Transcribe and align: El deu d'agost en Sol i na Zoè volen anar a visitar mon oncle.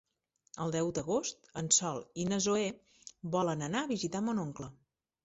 El 0.63 0.71
deu 0.75 0.87
d'agost 0.99 1.43
en 1.61 1.69
Sol 1.77 2.01
i 2.23 2.25
na 2.29 2.39
Zoè 2.45 2.63
volen 3.37 3.63
anar 3.67 3.85
a 3.87 3.91
visitar 3.93 4.23
mon 4.31 4.41
oncle. 4.47 4.71